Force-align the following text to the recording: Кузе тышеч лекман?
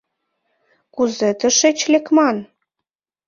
Кузе 0.95 1.29
тышеч 1.39 1.77
лекман? 1.91 2.37